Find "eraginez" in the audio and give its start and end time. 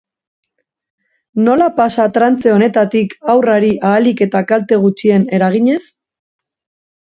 5.41-5.79